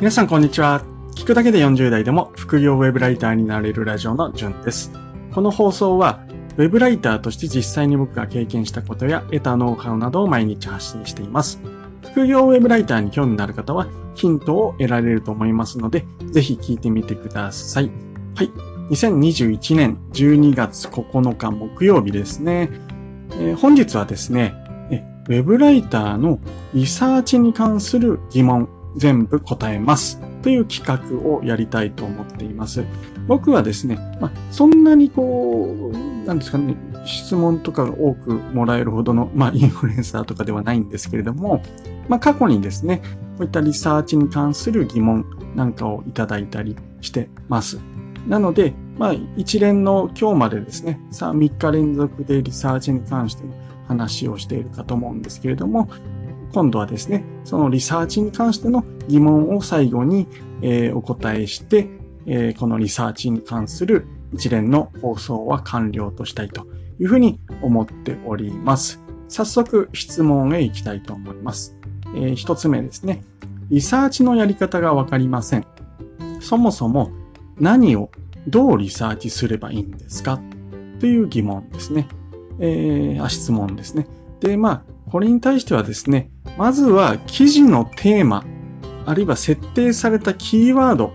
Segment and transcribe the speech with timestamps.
[0.00, 0.84] 皆さんこんにちは。
[1.16, 4.92] 聞くだけで40代でも副業ウェブライターになれるラジオのじゅんです。
[5.34, 6.20] この放送は
[6.56, 11.60] ウェブライターとして実際に僕が経験したことや得たノウハウなどを毎日発信しています。
[12.12, 17.90] 副業ウェブライターに興味のある方はヒントを得られると思いますので、ぜひ聞いてみてください。
[18.36, 18.50] はい。
[18.90, 22.70] 2021年12月9日木曜日ですね。
[23.32, 24.54] えー、本日はですね、
[25.28, 26.38] ウェブライターの
[26.72, 32.84] リサーチに関する疑問全部答えますという企画をやりたいと思っています。
[33.26, 41.62] 僕はですね、まあ、そんなにこう、なんですかね、質問とかが多くもらえるほどの、まあ、インフルエンサーとかではないんですけれども、
[42.08, 43.02] まあ、過去にですね、
[43.36, 47.80] こういったリサーチに関する疑問なんかをいただいたりしてます。
[48.26, 53.54] なので、まあ、一連の今日までですね、さあ3日連続でリサーチに関しての
[53.86, 55.88] 話をしているかと思うんですけれども、
[56.52, 60.26] 今度はですね、そのリサーチに関しての疑問を最後に、
[60.62, 61.88] えー、お答えして、
[62.26, 66.66] えー、このリサーチに関する一連の放送は完了としたいと
[67.00, 69.00] いうふうに思っております。
[69.28, 71.76] 早速質問へ行きたいと思います。
[72.14, 73.22] えー、一つ目ですね。
[73.70, 75.66] リサーチのやり方がわかりません。
[76.40, 77.10] そもそも
[77.58, 78.10] 何を
[78.46, 80.40] どうリサーチすればいいんですか？
[81.00, 82.08] という疑問ですね。
[82.58, 84.06] えー、質問ですね。
[84.40, 88.44] で、まあ、これに対してはですね、まずは記事のテーマ、
[89.06, 91.12] あるいは設定されたキーワード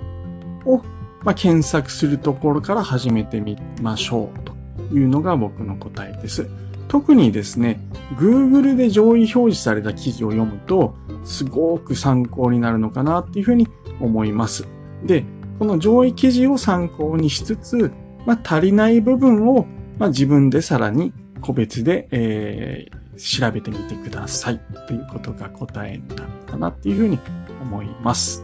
[0.65, 0.81] を、
[1.23, 4.53] ま、検索するところから始めてみましょうと
[4.95, 6.49] いうのが僕の答えです。
[6.87, 7.79] 特にですね、
[8.15, 13.67] Google で上位表示された記事を読むと、すごく参考になるのかなっていうふうに
[13.99, 14.67] 思います。
[15.03, 15.25] で、
[15.59, 17.91] この上位記事を参考にしつつ、
[18.25, 19.65] まあ、足りない部分を、
[19.97, 27.19] まあ、自分でさらに個別で、えー、調べてみてくださいということが答えになるかなっていうふうに
[27.61, 28.43] 思います。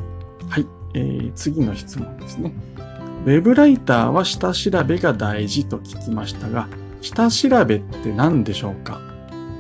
[0.50, 2.54] はい、えー、次の質問ですね。
[3.26, 6.68] ウェブライターは下調べが大事と聞きましたが、
[7.02, 9.02] 下調べって何でしょうか？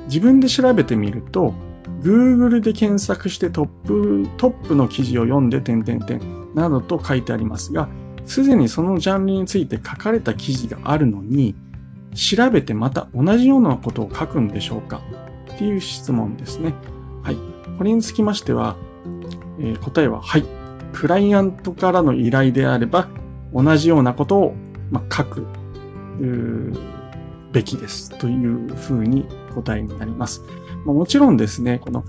[0.08, 1.54] 自分で調べてみると、
[2.02, 6.22] Google で検索してトップ、トップの記事を読んで点々点
[6.56, 7.90] などと書いてありますが、
[8.26, 11.56] すでにそのジャンルについて書かれた記事があるのに、
[12.16, 15.02] 調べてまた同じようなことを書くんでしょうか？
[15.54, 16.74] っていう質問ですね。
[17.24, 17.38] はい。
[17.78, 18.76] これにつきましては、
[19.60, 20.46] えー、答えは、はい。
[20.94, 23.08] クライアントからの依頼であれば、
[23.54, 24.56] 同じようなことを、
[24.90, 25.46] まあ、書く、
[27.52, 30.42] べきですというふうに答えになります。
[30.86, 32.04] まあ、もちろんですね、この、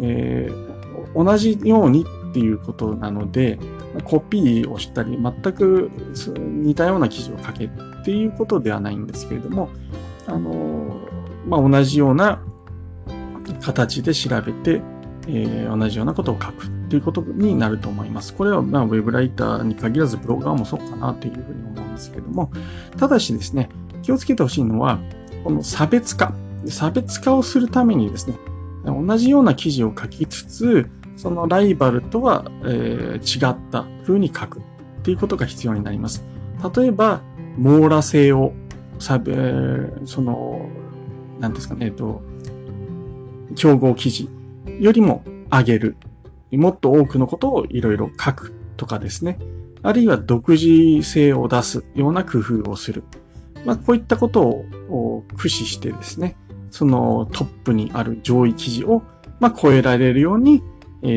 [0.00, 3.58] えー、同じようにっていうことなので、
[4.04, 5.90] コピーをしたり、全く
[6.38, 7.68] 似たような記事を書け
[8.00, 9.70] っていうことではないんですけれども、
[10.26, 11.00] あの、
[11.46, 12.42] まあ、同じような
[13.62, 14.82] 形で調べて、
[15.26, 18.34] えー、同じようなことを書くっていうことになると思います。
[18.34, 22.50] これは、まあ、ウェブライターに限らずブロガーもそうかなというふうに思うんですけれども、
[22.96, 23.68] ただしですね、
[24.02, 24.98] 気をつけてほしいのは、
[25.44, 26.32] この差別化。
[26.66, 28.36] 差別化をするためにですね、
[28.84, 34.62] 同じような記事を書きつつ、そのライバルとは、えー、違った風に書くっ
[35.02, 36.24] ていうことが必要になります。
[36.76, 37.20] 例えば、
[37.56, 38.52] 網羅性を、
[38.98, 39.34] さべ、
[40.04, 40.68] その、
[41.40, 42.22] なんですかね、えっと、
[43.54, 44.28] 競合記事
[44.80, 45.96] よりも上げる。
[46.52, 49.38] もっと多くのことをいろいろ書くとかですね。
[49.82, 53.04] あるいは独自性を出すような工夫をする。
[53.64, 54.42] まあ、こういったこと
[54.88, 56.36] を駆使してですね、
[56.70, 59.02] そのトップにある上位記事を、
[59.40, 60.62] まあ、超えられるように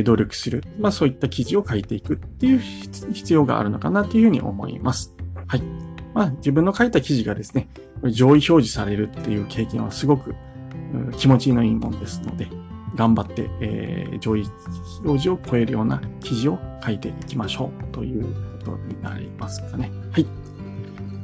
[0.03, 0.63] 努力する。
[0.79, 5.13] まあ、そういった記事を書いていくっていう必要があるのかなというふうに思います。
[5.47, 5.63] はい。
[6.13, 7.69] まあ、自分の書いた記事がですね、
[8.03, 10.35] 上位表示されるっていう経験はすごく
[11.17, 12.47] 気持ちのいいもんですので、
[12.95, 14.43] 頑張って、えー、上位
[15.03, 18.23] 表示を超えるような記事を書いていきましょうという
[18.65, 19.91] ことになりますかね。
[20.11, 20.25] はい。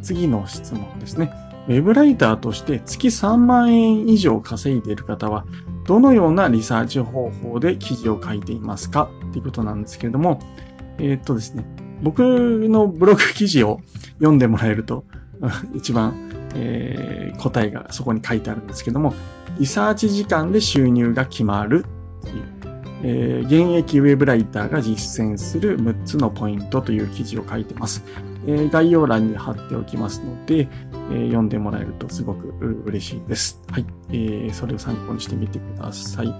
[0.01, 1.31] 次の質問ですね。
[1.67, 5.45] ウェブライターとして月3万円以上稼いでいる方は、
[5.85, 10.39] どのようなリサーチ方法で記事を書いていますかっていうことなんですけれども、
[10.97, 11.65] えー、っとですね、
[12.01, 12.19] 僕
[12.69, 13.81] のブログ記事を
[14.19, 15.05] 読んでもらえると、
[15.75, 16.13] 一番、
[16.55, 19.13] えー、答えがそこに書いてあるんですけども、
[19.59, 21.85] リサーチ時間で収入が決まる
[22.21, 22.43] っていう、
[23.03, 28.03] えー、現役ウェブライターが実践する6つのポイントという記事を書いてます。
[28.45, 30.69] えー、概要欄に貼っておきますので、
[31.11, 32.47] えー、読んでもらえるとすごく
[32.85, 33.61] 嬉しいです。
[33.71, 33.85] はい。
[34.09, 36.33] えー、それを参考にしてみてください。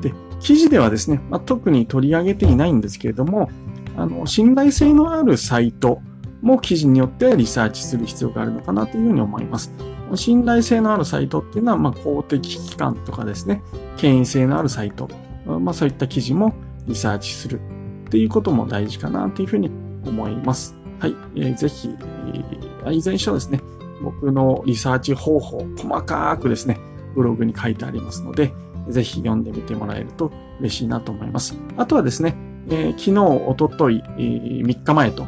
[0.00, 3.50] で、記事ではですね、まあ、特に取り上げていないんですけれども、
[3.96, 6.00] あの、信頼性のあるサイト
[6.42, 9.72] も記事によってリサーチする必要があるのかなというふうに思います。
[10.14, 13.62] 信頼性のあるサイトっていうのは、まあ、公的機関とかですね、
[13.96, 15.08] 権威性のあるサイト、
[15.46, 16.54] まあ、そういった記事も
[16.86, 17.60] リサーチする
[18.06, 19.70] っていうことも大事かなというふうに
[20.06, 20.76] 思います。
[20.98, 21.14] はい。
[21.36, 23.60] えー、ぜひ、えー、いずれにしろですね、
[24.02, 26.78] 僕のリサーチ方法、細かくですね、
[27.14, 28.52] ブログに書いてありますので、
[28.88, 30.30] ぜひ読んでみてもらえると
[30.60, 31.56] 嬉しいなと思います。
[31.76, 32.36] あとはですね、
[32.70, 35.26] えー、昨日、おととい、えー、3日前と、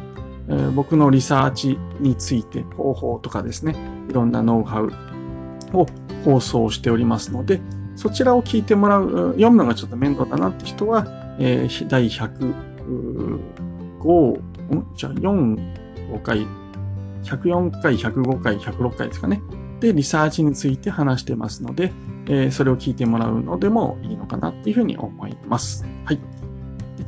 [0.48, 3.76] えー、僕のリサーチについて方法とかですね、
[4.08, 4.92] いろんなノウハウ
[5.72, 5.86] を
[6.24, 7.60] 放送しておりますので、
[7.94, 11.06] そちらを聞いてもらう、読むのがちょっと面倒だなって人は、
[11.38, 14.40] えー、第105、
[14.94, 15.56] じゃあ4、
[16.12, 16.46] 5回、
[17.22, 19.40] 104回、105回、106回ですかね。
[19.80, 21.92] で、リサーチについて話してますので、
[22.26, 25.84] えー、それを聞いてもらうのでもいいのかなっていうふうに思います。
[26.04, 26.20] はい。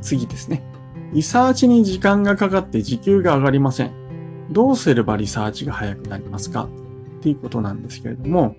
[0.01, 0.63] 次ですね。
[1.13, 3.91] リサーチに時間がかかって時給が上がりません。
[4.51, 6.67] どうすればリサーチが早くなりますか？
[7.19, 8.55] っていうことなんですけれども、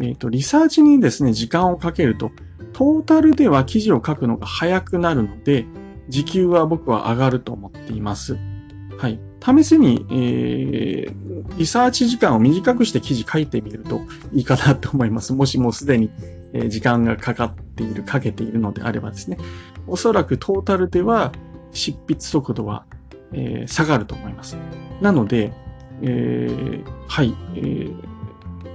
[0.00, 2.30] えっ、ー、と、リサーチにですね、時間をかけると、
[2.72, 5.66] トータルでは記事を書くのが早くなるので、
[6.08, 8.38] 時給は僕は上がると思っています。
[8.98, 9.20] はい。
[9.42, 14.02] 試しに、えー、リサーチ時間を短くして記事書いてみると
[14.32, 15.32] いいかなと思います。
[15.32, 16.10] もしもうすでに、
[16.68, 19.38] 時間がかかっている、かけているのであればですね。
[19.86, 21.32] おそらくトータルでは
[21.72, 22.84] 執筆速度は、
[23.32, 24.56] えー、下がると思います。
[25.00, 25.52] なので、
[26.02, 27.94] えー、はい、えー、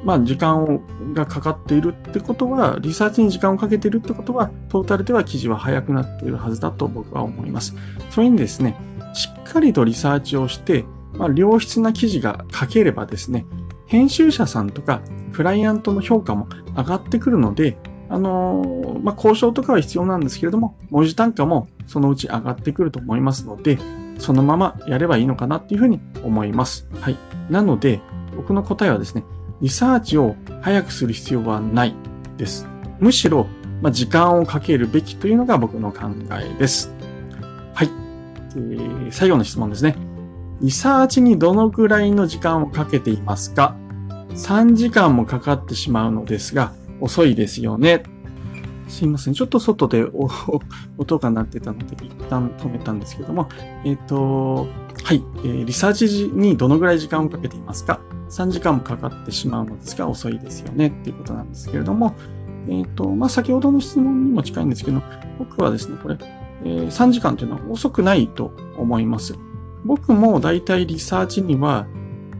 [0.04, 0.82] まあ、時間
[1.14, 7.76] がかかっているってことは、リサーチに時間をかけているってことは、トータルでは記事は早くなっているはずだと僕は思います。
[8.12, 8.78] それにですね、
[9.14, 13.46] しっかりとリサーチをして、まあ、良質な記事が書ければですね、
[13.88, 15.02] 編集者さんとか
[15.34, 17.78] クライアントの評価も上がってくるので、
[18.10, 23.80] あのー、まあ、交渉とかは必要なんですけれども、文字単価もそのうち上がってくると思いますので、
[24.20, 26.88] そのままやればいいのかなっていうふうに思います。
[27.02, 27.18] はい。
[27.50, 28.00] なので、
[28.36, 29.24] 僕の答えはですね、
[29.66, 31.96] リサーチを早くする必要はない
[32.38, 32.68] です。
[33.00, 33.48] むしろ、
[33.82, 36.02] まあ、時間をかけるべきというのが僕の考
[36.40, 36.94] えです。
[37.74, 37.90] はい。
[38.56, 39.96] えー、最後の質問ですね。
[40.62, 43.76] リサーチにどのくらいの時間をかけていますか
[44.36, 46.72] ?3 時間もかかってしまうのですが、
[47.02, 48.04] 遅いですよね。
[48.88, 49.34] すいません。
[49.34, 50.06] ちょっと外で
[50.98, 53.48] 音が鳴ってたので、一旦止めたんですけども、
[53.84, 54.68] えっ、ー、と、
[55.04, 58.00] はい、えー、リサーチ時にどのぐらい時間をかけていますか
[58.30, 62.14] ?3 時間もかかってしまうのですが、遅いですよねっていうことなんですけれども、
[62.68, 65.02] えっ、ー、と、まあ、先ほどの質問にも近いんですけど、
[65.40, 66.18] 僕はですね、これ、
[66.64, 69.36] えー、3時間というのは遅くないと思います。
[69.84, 71.88] 僕もだいたいリサーチには、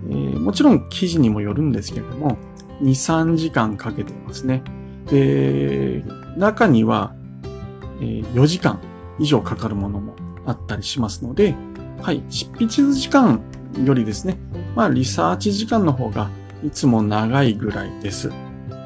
[0.10, 2.38] えー、もちろん記事にもよるんですけれども、
[2.82, 4.64] 2、3時間かけていますね。
[5.08, 6.04] で、
[6.38, 7.14] 中には、
[8.02, 8.80] え、4時間
[9.20, 10.16] 以上かかるものも
[10.46, 11.56] あったりしますので、
[12.02, 13.42] はい、執筆時間
[13.84, 14.38] よりですね、
[14.76, 16.30] まあ、リサーチ時間の方が
[16.64, 18.32] いつも長いぐらいです。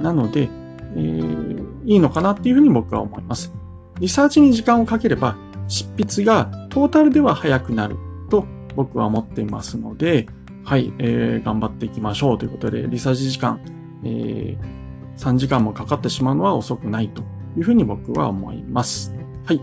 [0.01, 0.49] なので、
[0.95, 3.53] えー、いいのかなっていうふうに僕は思います。
[3.99, 5.35] リサーチに時間をかければ、
[5.67, 7.97] 執筆がトータルでは早くなる
[8.29, 8.45] と
[8.75, 10.27] 僕は思っていますので、
[10.63, 13.59] はい、えー、頑張っていきましょうということで、リサーチ時間、
[14.03, 14.78] えー、
[15.19, 17.21] 3時間もかかってしまうのは遅くないと
[17.57, 19.13] いうふうに僕は思います。
[19.45, 19.61] はい。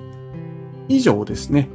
[0.88, 1.68] 以上ですね。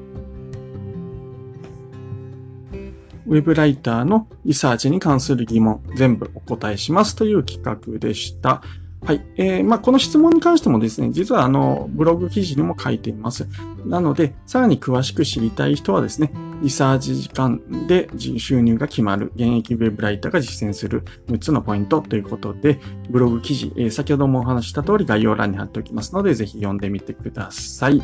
[3.28, 8.62] ウェブライターのリサーチに関する疑問、全部お答えしますという企画でした。
[9.03, 9.25] はい。
[9.36, 13.48] えー、まあ、この質問に関してもですね、実はあの、ブログ記事にも書いています。
[13.84, 16.31] なので、さらに詳しく知りたい人はですね、
[16.62, 22.79] リサーチ時間で収入が決まる現役ウェブライターが実践する6つのポイントということで、
[23.10, 28.03] ブログ記事、えー、先ほどもお話した通り概要欄に貼っておきますので、ぜひ読んでみてください。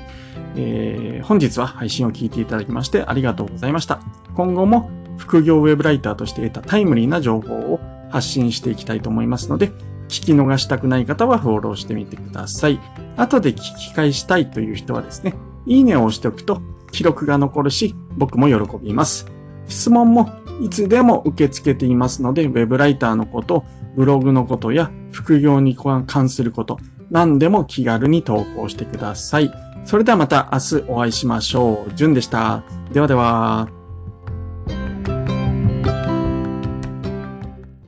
[0.56, 4.00] えー、本日は配信を聞いていただきましてありがとうございました。
[4.36, 9.72] 今後も副業ウェブライターとして得たタイムリーな情報を発信していきたいと思いますので、
[10.08, 12.80] 聞き逃したくない方はフォローしてみてください。
[13.18, 15.34] 後で聞き返したいという人はですね、
[15.66, 16.62] いいねを押しておくと
[16.92, 19.28] 記録が残るし、僕も喜びます。
[19.68, 20.30] 質問も
[20.62, 26.80] いつでも受け付けていますので、ウェブライターのこと、ブログのことや副業に関すること、
[27.12, 29.52] 何でも気軽に投稿してください。
[29.86, 31.92] それではまた明日お会いしましょう。
[31.96, 32.64] じゅんでした。
[32.92, 33.77] ではでは。